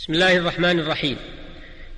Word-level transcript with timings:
بسم 0.00 0.12
الله 0.12 0.36
الرحمن 0.36 0.80
الرحيم. 0.80 1.16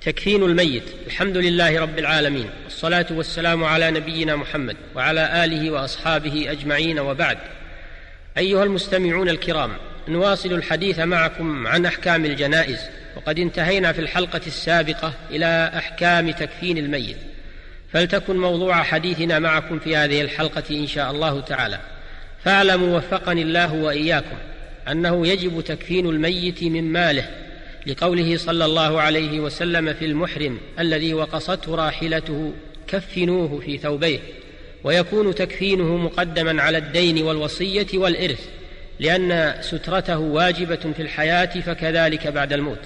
تكفين 0.01 0.43
الميت. 0.43 0.83
الحمد 1.07 1.37
لله 1.37 1.79
رب 1.79 1.99
العالمين. 1.99 2.49
والصلاة 2.63 3.05
والسلام 3.11 3.63
على 3.63 3.91
نبينا 3.91 4.35
محمد 4.35 4.75
وعلى 4.95 5.45
آله 5.45 5.71
وأصحابه 5.71 6.51
أجمعين 6.51 6.99
وبعد. 6.99 7.37
أيها 8.37 8.63
المستمعون 8.63 9.29
الكرام 9.29 9.71
نواصل 10.07 10.53
الحديث 10.53 10.99
معكم 10.99 11.67
عن 11.67 11.85
أحكام 11.85 12.25
الجنائز 12.25 12.79
وقد 13.15 13.39
انتهينا 13.39 13.91
في 13.91 14.01
الحلقة 14.01 14.41
السابقة 14.47 15.13
إلى 15.31 15.71
أحكام 15.75 16.31
تكفين 16.31 16.77
الميت. 16.77 17.17
فلتكن 17.93 18.37
موضوع 18.37 18.83
حديثنا 18.83 19.39
معكم 19.39 19.79
في 19.79 19.95
هذه 19.95 20.21
الحلقة 20.21 20.63
إن 20.71 20.87
شاء 20.87 21.11
الله 21.11 21.41
تعالى. 21.41 21.79
فاعلموا 22.43 22.97
وفقني 22.97 23.41
الله 23.41 23.73
وإياكم 23.73 24.37
أنه 24.91 25.27
يجب 25.27 25.61
تكفين 25.61 26.09
الميت 26.09 26.63
من 26.63 26.83
ماله. 26.83 27.42
لقوله 27.87 28.37
صلى 28.37 28.65
الله 28.65 29.01
عليه 29.01 29.39
وسلم 29.39 29.93
في 29.93 30.05
المحرم 30.05 30.57
الذي 30.79 31.13
وقصته 31.13 31.75
راحلته 31.75 32.53
كفنوه 32.87 33.59
في 33.65 33.77
ثوبيه 33.77 34.19
ويكون 34.83 35.35
تكفينه 35.35 35.97
مقدما 35.97 36.61
على 36.61 36.77
الدين 36.77 37.21
والوصية 37.23 37.87
والإرث 37.93 38.49
لأن 38.99 39.53
سترته 39.61 40.17
واجبة 40.17 40.75
في 40.95 41.01
الحياة 41.01 41.45
فكذلك 41.45 42.27
بعد 42.27 42.53
الموت. 42.53 42.79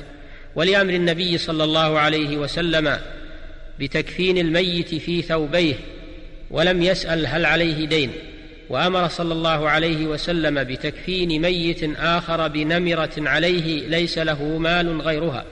ولأمر 0.56 0.94
النبي 0.94 1.38
صلى 1.38 1.64
الله 1.64 2.00
عليه 2.00 2.38
وسلم 2.38 3.00
بتكفين 3.80 4.38
الميت 4.38 4.96
في 4.96 5.22
ثوبيه 5.22 5.76
ولم 6.52 6.82
يسأل 6.84 7.28
هل 7.28 7.46
عليه 7.46 7.86
دين. 7.86 8.12
وأمر 8.70 9.08
صلى 9.08 9.34
الله 9.34 9.70
عليه 9.70 10.06
وسلم 10.06 10.64
بتكفين 10.64 11.42
ميت 11.42 11.98
آخر 12.00 12.48
بنمرة 12.48 13.14
عليه 13.18 13.88
ليس 13.88 14.18
له 14.18 14.44
مال 14.44 15.02
غيرها. 15.02 15.46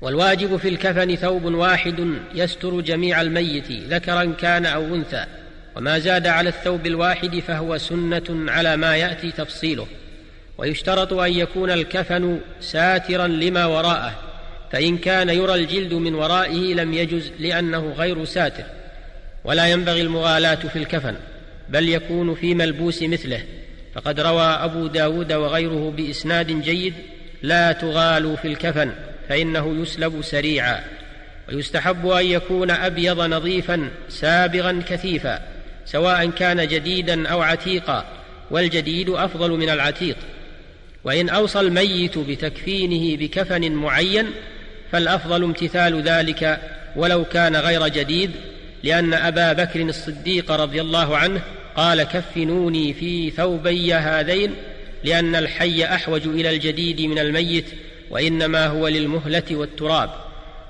والواجب 0.00 0.56
في 0.56 0.68
الكفن 0.68 1.16
ثوب 1.16 1.44
واحد 1.44 2.14
يستر 2.34 2.80
جميع 2.80 3.20
الميت 3.20 3.70
ذكرا 3.70 4.24
كان 4.24 4.66
أو 4.66 4.94
أنثى. 4.94 5.24
وما 5.76 5.98
زاد 5.98 6.26
على 6.26 6.48
الثوب 6.48 6.86
الواحد 6.86 7.38
فهو 7.38 7.78
سنة 7.78 8.50
على 8.52 8.76
ما 8.76 8.96
يأتي 8.96 9.30
تفصيله. 9.30 9.86
ويشترط 10.58 11.12
أن 11.12 11.32
يكون 11.32 11.70
الكفن 11.70 12.38
ساترا 12.60 13.26
لما 13.26 13.66
وراءه 13.66 14.14
فإن 14.72 14.98
كان 14.98 15.28
يرى 15.28 15.54
الجلد 15.54 15.94
من 15.94 16.14
ورائه 16.14 16.74
لم 16.74 16.94
يجز 16.94 17.32
لأنه 17.38 17.92
غير 17.92 18.24
ساتر. 18.24 18.64
ولا 19.44 19.66
ينبغي 19.66 20.02
المغالاة 20.02 20.54
في 20.54 20.76
الكفن. 20.76 21.14
بل 21.68 21.88
يكون 21.88 22.34
في 22.34 22.54
ملبوس 22.54 23.02
مثله. 23.02 23.42
فقد 23.94 24.20
روى 24.20 24.42
أبو 24.42 24.86
داود 24.86 25.32
وغيره 25.32 25.94
بإسناد 25.96 26.62
جيد 26.62 26.94
لا 27.42 27.72
تغالوا 27.72 28.36
في 28.36 28.48
الكفن 28.48 28.92
فإنه 29.28 29.82
يسلب 29.82 30.22
سريعا. 30.22 30.80
ويستحب 31.48 32.06
أن 32.08 32.26
يكون 32.26 32.70
أبيض 32.70 33.20
نظيفا 33.20 33.88
سابغا 34.08 34.82
كثيفا 34.88 35.42
سواء 35.86 36.30
كان 36.30 36.68
جديدا 36.68 37.28
أو 37.28 37.42
عتيقا 37.42 38.04
والجديد 38.50 39.10
أفضل 39.10 39.50
من 39.50 39.70
العتيق. 39.70 40.16
وإن 41.04 41.28
أوصى 41.28 41.60
الميت 41.60 42.18
بتكفينه 42.18 43.16
بكفن 43.16 43.72
معين 43.72 44.26
فالأفضل 44.92 45.44
امتثال 45.44 46.02
ذلك 46.02 46.60
ولو 46.96 47.24
كان 47.24 47.56
غير 47.56 47.88
جديد 47.88 48.30
لأن 48.82 49.14
أبا 49.14 49.52
بكر 49.52 49.80
الصديق 49.80 50.50
رضي 50.50 50.80
الله 50.80 51.16
عنه 51.16 51.42
قال 51.76 52.02
كفنوني 52.02 52.94
في 52.94 53.30
ثوبي 53.30 53.94
هذين 53.94 54.54
لأن 55.04 55.36
الحي 55.36 55.84
أحوج 55.84 56.26
إلى 56.26 56.50
الجديد 56.50 57.00
من 57.00 57.18
الميت 57.18 57.64
وإنما 58.10 58.66
هو 58.66 58.88
للمهلة 58.88 59.42
والتراب. 59.50 60.10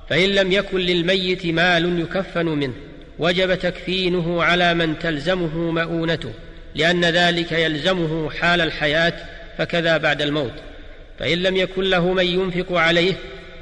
فإن 0.09 0.29
لم 0.29 0.53
يكن 0.53 0.79
للميت 0.79 1.47
مال 1.47 2.01
يكفن 2.01 2.47
منه 2.47 2.73
وجب 3.19 3.55
تكفينه 3.55 4.43
على 4.43 4.75
من 4.75 4.99
تلزمه 4.99 5.57
مؤونته 5.71 6.33
لأن 6.75 7.05
ذلك 7.05 7.53
يلزمه 7.53 8.31
حال 8.31 8.61
الحياة 8.61 9.13
فكذا 9.59 9.97
بعد 9.97 10.23
الموت. 10.23 10.55
فإن 11.19 11.39
لم 11.39 11.57
يكن 11.57 11.83
له 11.83 12.13
من 12.13 12.27
ينفق 12.27 12.73
عليه 12.73 13.15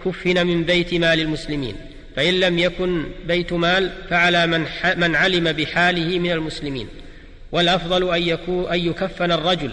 كفن 0.05 0.47
من 0.47 0.65
بيت 0.65 0.95
مال 0.95 1.21
المسلمين. 1.21 1.90
فإن 2.17 2.41
لم 2.41 2.59
يكن 2.59 3.05
بيت 3.27 3.53
مال 3.53 3.91
فعلى 4.11 4.47
من, 4.47 4.67
من 4.97 5.17
علم 5.17 5.53
بحاله 5.53 6.19
من 6.19 6.31
المسلمين. 6.31 6.89
والأفضل 7.53 8.15
أن 8.15 8.23
يكون 8.23 8.73
أن 8.73 8.79
يكفن 8.79 9.33
الرجل 9.33 9.73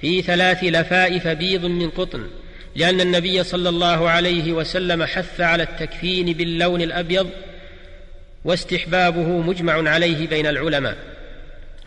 في 0.00 0.22
ثلاث 0.22 0.64
لفائف 0.64 1.28
بيض 1.28 1.64
من 1.64 1.90
قطن 1.90 2.26
لأن 2.76 3.00
النبي 3.00 3.44
صلى 3.44 3.68
الله 3.68 4.10
عليه 4.10 4.52
وسلم 4.52 5.04
حث 5.04 5.40
على 5.40 5.62
التكفين 5.62 6.32
باللون 6.32 6.82
الأبيض 6.82 7.30
واستحبابه 8.44 9.28
مجمع 9.28 9.90
عليه 9.90 10.26
بين 10.26 10.46
العلماء. 10.46 10.96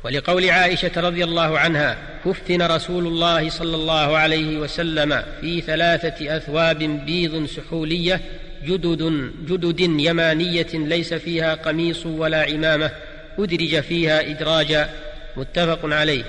ولقول 0.03 0.49
عائشة 0.49 0.91
رضي 0.97 1.23
الله 1.23 1.59
عنها 1.59 1.97
كفن 2.25 2.61
رسول 2.61 3.07
الله 3.07 3.49
صلى 3.49 3.75
الله 3.75 4.17
عليه 4.17 4.57
وسلم 4.57 5.23
في 5.41 5.61
ثلاثة 5.61 6.37
أثواب 6.37 6.77
بيض 7.05 7.45
سحولية 7.45 8.21
جدد 8.65 9.31
جدد 9.47 9.79
يمانية 9.79 10.67
ليس 10.73 11.13
فيها 11.13 11.55
قميص 11.55 12.05
ولا 12.05 12.43
عمامة 12.43 12.91
أدرج 13.39 13.79
فيها 13.79 14.31
ادراجا 14.31 14.89
متفق 15.37 15.79
عليه. 15.83 16.23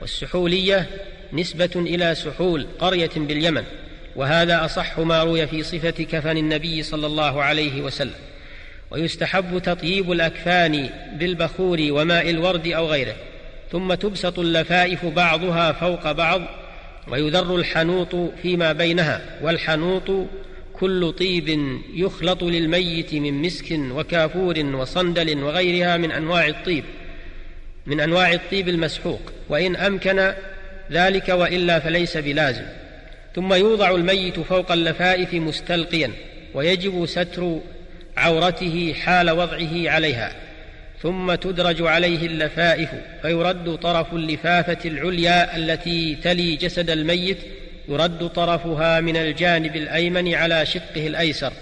والسحولية 0.00 0.86
نسبة 1.32 1.70
إلى 1.76 2.14
سحول 2.14 2.66
قرية 2.78 3.10
باليمن 3.16 3.62
وهذا 4.16 4.64
أصح 4.64 4.98
ما 4.98 5.22
روي 5.22 5.46
في 5.46 5.62
صفة 5.62 5.90
كفن 5.90 6.36
النبي 6.36 6.82
صلى 6.82 7.06
الله 7.06 7.42
عليه 7.42 7.82
وسلم. 7.82 8.14
ويستحب 8.90 9.58
تطييب 9.58 10.12
الأكفان 10.12 10.90
بالبخور 11.12 11.86
وماء 11.90 12.30
الورد 12.30 12.66
أو 12.66 12.86
غيره 12.86 13.14
ثم 13.72 13.94
تبسط 13.94 14.38
اللفائف 14.38 15.04
بعضها 15.06 15.72
فوق 15.72 16.12
بعض 16.12 16.42
ويذر 17.08 17.56
الحنوط 17.56 18.16
فيما 18.42 18.72
بينها 18.72 19.22
والحنوط 19.42 20.10
كل 20.80 21.12
طيب 21.18 21.78
يخلط 21.94 22.42
للميت 22.42 23.14
من 23.14 23.42
مسك 23.42 23.66
وكافور 23.70 24.58
وصندل 24.58 25.42
وغيرها 25.42 25.96
من 25.96 26.12
أنواع 26.12 26.46
الطيب 26.46 26.84
من 27.86 28.00
أنواع 28.00 28.32
الطيب 28.32 28.68
المسحوق 28.68 29.20
وإن 29.48 29.76
أمكن 29.76 30.32
ذلك 30.92 31.28
وإلا 31.28 31.78
فليس 31.78 32.16
بلازم. 32.16 32.64
ثم 33.34 33.54
يوضع 33.54 33.90
الميت 33.90 34.40
فوق 34.40 34.72
اللفائف 34.72 35.34
مستلقيا 35.34 36.10
ويجب 36.54 37.06
ستر 37.06 37.58
عورته 38.16 38.94
حال 38.94 39.30
وضعه 39.30 39.90
عليها. 39.90 40.32
ثم 41.02 41.34
تدرج 41.34 41.82
عليه 41.82 42.26
اللفائف 42.26 42.88
فيرد 43.22 43.76
طرف 43.76 44.14
اللفافة 44.14 44.78
العليا 44.84 45.56
التي 45.56 46.14
تلي 46.22 46.56
جسد 46.56 46.90
الميت 46.90 47.38
يرد 47.88 48.28
طرفها 48.28 49.00
من 49.00 49.16
الجانب 49.16 49.76
الأيمن 49.76 50.34
على 50.34 50.66
شقه 50.66 51.06
الأيسر 51.06 51.52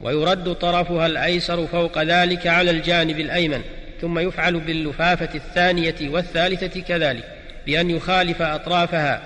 ويرد 0.00 0.54
طرفها 0.54 1.06
الأيسر 1.06 1.66
فوق 1.66 2.02
ذلك 2.02 2.46
على 2.46 2.70
الجانب 2.70 3.20
الأيمن 3.20 3.62
ثم 4.00 4.18
يفعل 4.18 4.60
باللفافة 4.60 5.28
الثانية 5.34 5.94
والثالثة 6.00 6.80
كذلك 6.80 7.24
بأن 7.66 7.90
يخالف 7.90 8.42
أطرافها 8.42 9.22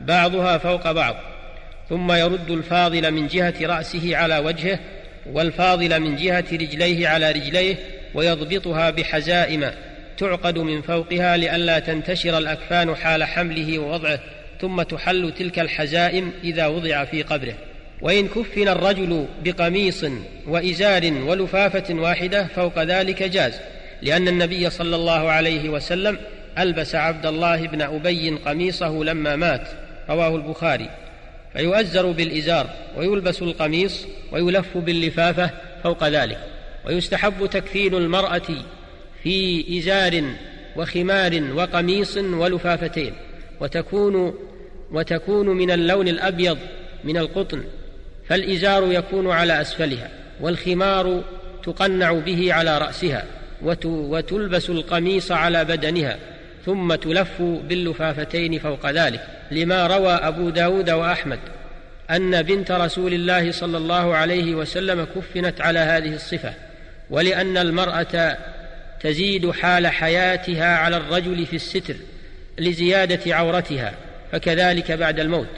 بعضها 0.00 0.58
فوق 0.58 0.92
بعض 0.92 1.16
ثم 1.88 2.12
يرد 2.12 2.50
الفاضل 2.50 3.10
من 3.10 3.26
جهة 3.26 3.54
رأسه 3.62 4.16
على 4.16 4.38
وجهه 4.38 4.78
والفاضل 5.26 6.00
من 6.00 6.16
جهة 6.16 6.44
رجليه 6.52 7.08
على 7.08 7.32
رجليه 7.32 7.76
ويضبطها 8.14 8.90
بحزائم 8.90 9.70
تعقد 10.18 10.58
من 10.58 10.82
فوقها 10.82 11.36
لئلا 11.36 11.78
تنتشر 11.78 12.38
الأكفان 12.38 12.96
حال 12.96 13.24
حمله 13.24 13.78
ووضعه. 13.78 14.20
ثم 14.62 14.82
تحل 14.82 15.32
تلك 15.38 15.58
الحزائم 15.58 16.32
إذا 16.44 16.66
وضع 16.66 17.04
في 17.04 17.22
قبره. 17.22 17.54
وإن 18.00 18.28
كفن 18.28 18.68
الرجل 18.68 19.26
بقميص 19.44 20.04
وإزار 20.46 21.12
ولفافة 21.26 21.94
واحدة 21.94 22.46
فوق 22.46 22.82
ذلك 22.82 23.22
جاز 23.22 23.60
لأن 24.02 24.28
النبي 24.28 24.70
صلى 24.70 24.96
الله 24.96 25.30
عليه 25.30 25.68
وسلم 25.68 26.18
ألبس 26.58 26.94
عبد 26.94 27.26
الله 27.26 27.66
بن 27.66 27.82
أبي 27.82 28.30
قميصه 28.30 29.04
لما 29.04 29.36
مات 29.36 29.68
رواه 30.10 30.36
البخاري. 30.36 30.90
فيؤزر 31.52 32.10
بالإزار 32.10 32.66
ويلبس 32.96 33.42
القميص 33.42 34.06
ويلف 34.32 34.78
باللفافة 34.78 35.50
فوق 35.82 36.08
ذلك. 36.08 36.38
ويستحب 36.86 37.46
تكفين 37.46 37.94
المرأة 37.94 38.48
في 39.22 39.64
إزار 39.78 40.22
وخمار 40.76 41.42
وقميص 41.54 42.16
ولفافتين. 42.16 43.12
وتكون 43.60 44.34
وتكون 44.92 45.48
من 45.48 45.70
اللون 45.70 46.08
الأبيض 46.08 46.58
من 47.04 47.16
القطن 47.16 47.64
فالإزار 48.28 48.92
يكون 48.92 49.30
على 49.30 49.60
أسفلها 49.60 50.10
والخمار 50.40 51.22
تقنع 51.64 52.12
به 52.12 52.52
على 52.52 52.78
رأسها 52.78 53.24
وتلبس 53.86 54.70
القميص 54.70 55.32
على 55.32 55.64
بدنها 55.64 56.18
ثم 56.66 56.94
تلف 56.94 57.42
باللفافتين 57.42 58.58
فوق 58.58 58.90
ذلك 58.90 59.26
لما 59.50 59.86
روى 59.86 60.12
أبو 60.12 60.50
داود 60.50 60.90
وأحمد 60.90 61.38
أن 62.10 62.42
بنت 62.42 62.70
رسول 62.70 63.14
الله 63.14 63.52
صلى 63.52 63.76
الله 63.76 64.14
عليه 64.14 64.54
وسلم 64.54 65.06
كفنت 65.16 65.60
على 65.60 65.78
هذه 65.78 66.14
الصفة 66.14 66.54
ولأن 67.10 67.56
المرأة 67.56 68.36
تزيد 69.00 69.50
حال 69.50 69.86
حياتها 69.86 70.76
على 70.76 70.96
الرجل 70.96 71.46
في 71.46 71.56
الستر 71.56 71.96
لزيادة 72.58 73.34
عورتها. 73.34 73.94
فكذلك 74.32 74.92
بعد 74.92 75.20
الموت. 75.20 75.48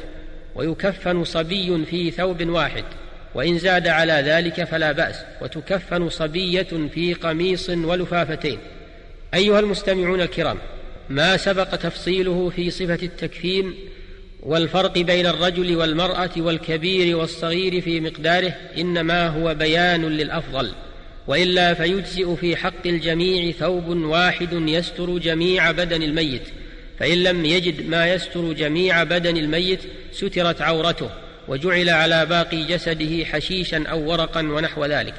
ويكفن 0.55 1.25
صبي 1.25 1.85
في 1.85 2.11
ثوب 2.11 2.49
واحد. 2.49 2.85
وإن 3.35 3.59
زاد 3.59 3.89
على 3.89 4.13
ذلك 4.13 4.65
فلا 4.65 4.93
بأس. 4.93 5.17
وتكفن 5.43 6.09
صبية 6.09 6.89
في 6.95 7.15
قميص 7.15 7.71
ولفافتين. 7.71 8.59
أيها 9.35 9.61
المستمعون 9.61 10.21
الكرام 10.21 10.59
ما 11.11 11.37
سبق 11.37 11.77
تفصيله 11.77 12.53
في 12.57 12.71
صفة 12.71 12.99
التكفين 13.03 13.75
والفرق 14.41 14.99
بين 14.99 15.27
الرجل 15.27 15.77
والمرأة 15.77 16.31
والكبير 16.37 17.17
والصغير 17.17 17.81
في 17.81 18.01
مقداره 18.01 18.55
إنما 18.79 19.29
هو 19.29 19.55
بيان 19.55 20.05
للأفضل. 20.05 20.73
وإلا 21.27 21.75
فيجزئ 21.75 22.37
في 22.37 22.57
حق 22.57 22.87
الجميع 22.87 23.53
ثوب 23.53 23.89
واحد 23.89 24.53
يستر 24.53 25.19
جميع 25.19 25.71
بدن 25.71 26.03
الميت. 26.03 26.43
فإن 26.99 27.23
لم 27.23 27.45
يجد 27.45 27.89
ما 27.89 28.15
يستر 28.15 28.53
جميع 28.53 29.03
بدن 29.03 29.37
الميت 29.37 29.81
سترت 30.13 30.63
عورته 30.63 31.11
وجعل 31.49 31.89
على 31.89 32.27
باقي 32.27 32.65
جسده 32.65 33.25
حشيشا 33.25 33.85
أو 33.87 34.11
ورقا 34.11 34.41
ونحو 34.41 34.85
ذلك. 34.85 35.15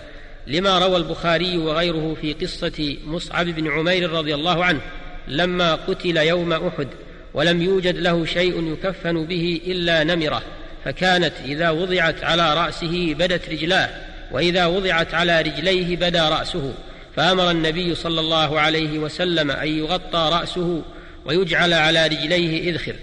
لما 0.47 0.79
روى 0.79 0.97
البخاري 0.97 1.57
وغيره 1.57 2.17
في 2.21 2.33
قصة 2.33 2.97
مصعب 3.05 3.45
بن 3.45 3.71
عمير 3.71 4.09
رضي 4.11 4.35
الله 4.35 4.65
عنه 4.65 4.81
لما 5.27 5.75
قتل 5.75 6.17
يوم 6.17 6.53
أحد 6.53 6.87
ولم 7.33 7.61
يوجد 7.61 7.97
له 7.97 8.25
شيء 8.25 8.73
يكفن 8.73 9.25
به 9.25 9.61
إلا 9.67 10.03
نمرة 10.03 10.41
فكانت 10.85 11.33
إذا 11.45 11.69
وضعت 11.69 12.23
على 12.23 12.53
رأسه 12.53 13.13
بدت 13.19 13.49
رجلاه 13.49 13.89
وإذا 14.31 14.65
وضعت 14.65 15.13
على 15.13 15.41
رجليه 15.41 15.95
بدا 15.95 16.29
رأسه. 16.29 16.73
فأمر 17.15 17.51
النبي 17.51 17.95
صلى 17.95 18.19
الله 18.19 18.59
عليه 18.59 18.99
وسلم 18.99 19.51
أن 19.51 19.67
يغطى 19.67 20.29
رأسه 20.33 20.81
ويجعل 21.25 21.73
على 21.73 22.07
رجليه 22.07 22.69
إذخر. 22.69 22.95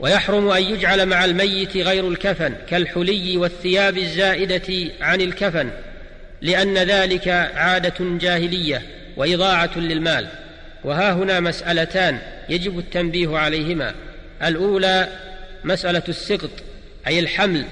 ويحرم 0.00 0.50
أن 0.50 0.62
يجعل 0.62 1.06
مع 1.06 1.24
الميت 1.24 1.76
غير 1.76 2.08
الكفن 2.08 2.54
كالحلي 2.68 3.36
والثياب 3.36 3.98
الزائدة 3.98 4.92
عن 5.00 5.20
الكفن 5.20 5.70
لأن 6.42 6.78
ذلك 6.78 7.28
عادة 7.54 7.94
جاهلية 8.00 8.82
وإضاعة 9.16 9.78
للمال. 9.78 10.28
وها 10.84 11.12
هنا 11.12 11.40
مسألتان 11.40 12.18
يجب 12.48 12.78
التنبيه 12.78 13.38
عليهما. 13.38 13.94
الأولى 14.42 15.08
مسألة 15.64 16.02
السقط 16.08 16.50
أي 17.06 17.18
الحمل 17.18 17.64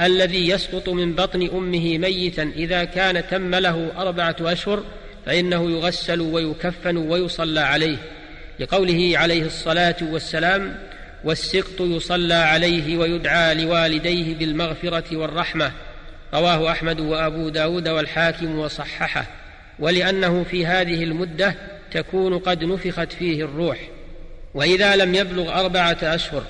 الذي 0.00 0.48
يسقط 0.48 0.88
من 0.88 1.14
بطن 1.14 1.50
أمه 1.54 1.98
ميتا 1.98 2.52
إذا 2.56 2.84
كان 2.84 3.28
تم 3.30 3.54
له 3.54 3.92
أربعة 3.96 4.36
أشهر 4.40 4.84
فإنه 5.26 5.70
يغسل 5.70 6.20
ويكفن 6.20 6.96
ويصلى 6.96 7.60
عليه. 7.60 7.96
لقوله 8.60 9.12
عليه 9.18 9.42
الصلاة 9.46 9.96
والسلام 10.02 10.76
والسقط 11.24 11.80
يصلى 11.80 12.34
عليه 12.34 12.96
ويدعى 12.96 13.54
لوالديه 13.54 14.34
بالمغفرة 14.34 15.16
والرحمة. 15.16 15.72
رواه 16.34 16.70
أحمد 16.70 17.00
وأبو 17.00 17.48
داود 17.48 17.88
والحاكم 17.88 18.58
وصححه. 18.58 19.26
ولأنه 19.78 20.44
في 20.50 20.66
هذه 20.66 21.04
المدة 21.04 21.54
تكون 21.92 22.38
قد 22.38 22.64
نفخت 22.64 23.12
فيه 23.12 23.44
الروح. 23.44 23.78
وإذا 24.54 24.96
لم 24.96 25.14
يبلغ 25.14 25.60
أربعة 25.60 25.98
أشهر 26.02 26.42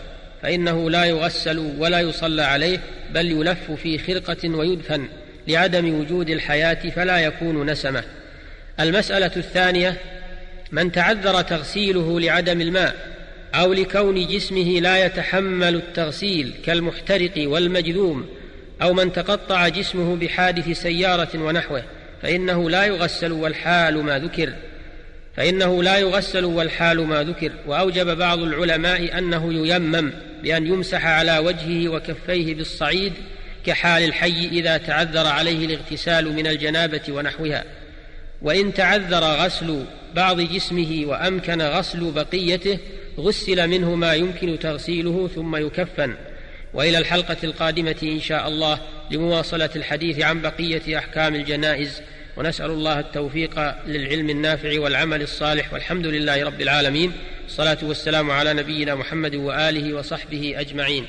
فإنه 0.42 0.90
لا 0.90 1.04
يغسل 1.04 1.58
ولا 1.78 2.00
يصلى 2.00 2.42
عليه 2.42 2.80
بل 3.10 3.30
يلف 3.30 3.70
في 3.70 3.98
خرقة 3.98 4.48
ويدفن 4.48 5.08
لعدم 5.48 6.00
وجود 6.00 6.30
الحياة 6.30 6.90
فلا 6.90 7.18
يكون 7.18 7.70
نسمة. 7.70 8.04
المسألة 8.80 9.30
الثانية 9.36 9.96
من 10.72 10.92
تعذر 10.92 11.42
تغسيله 11.42 12.20
لعدم 12.20 12.60
الماء 12.60 13.16
أو 13.54 13.72
لكون 13.72 14.26
جسمه 14.26 14.80
لا 14.80 15.06
يتحمل 15.06 15.74
التغسيل 15.74 16.54
كالمحترق 16.64 17.32
والمجذوم 17.36 18.26
أو 18.82 18.92
من 18.92 19.12
تقطع 19.12 19.68
جسمه 19.68 20.16
بحادث 20.16 20.70
سيارة 20.82 21.28
ونحوه 21.34 21.82
فإنه 22.22 22.70
لا 22.70 22.84
يغسل 22.84 23.32
والحال 23.32 24.02
ما 24.02 24.18
ذكر. 24.18 24.52
فإنه 25.36 25.82
لا 25.82 25.98
يغسل 25.98 26.44
والحال 26.44 27.06
ما 27.06 27.22
ذكر. 27.22 27.52
وأوجب 27.66 28.18
بعض 28.18 28.38
العلماء 28.38 29.18
أنه 29.18 29.66
ييمم 29.66 30.12
بأن 30.42 30.66
يمسح 30.66 31.06
على 31.06 31.38
وجهه 31.38 31.88
وكفيه 31.88 32.54
بالصعيد 32.54 33.12
كحال 33.66 34.04
الحي 34.04 34.48
إذا 34.52 34.76
تعذر 34.76 35.26
عليه 35.26 35.66
الاغتسال 35.66 36.32
من 36.32 36.46
الجنابة 36.46 37.02
ونحوها. 37.08 37.64
وإن 38.46 38.74
تعذر 38.74 39.24
غسل 39.24 39.84
بعض 40.14 40.40
جسمه 40.40 41.02
وأمكن 41.06 41.62
غسل 41.62 42.10
بقيته 42.10 42.78
غسل 43.18 43.68
منه 43.68 43.94
ما 43.94 44.14
يمكن 44.14 44.58
تغسيله 44.58 45.30
ثم 45.34 45.56
يكفن. 45.56 46.14
وإلى 46.74 46.98
الحلقة 46.98 47.36
القادمة 47.44 47.96
إن 48.02 48.20
شاء 48.20 48.48
الله 48.48 48.80
لمواصلة 49.10 49.70
الحديث 49.76 50.20
عن 50.20 50.42
بقية 50.42 50.98
أحكام 50.98 51.34
الجنائز. 51.34 52.02
ونسأل 52.36 52.70
الله 52.70 53.00
التوفيق 53.00 53.74
للعلم 53.86 54.30
النافع 54.30 54.80
والعمل 54.80 55.22
الصالح. 55.22 55.72
والحمد 55.72 56.06
لله 56.06 56.44
رب 56.44 56.60
العالمين. 56.60 57.12
الصلاة 57.46 57.78
والسلام 57.82 58.30
على 58.30 58.54
نبينا 58.54 58.94
محمد 58.94 59.34
وآله 59.34 59.94
وصحبه 59.94 60.54
أجمعين. 60.56 61.06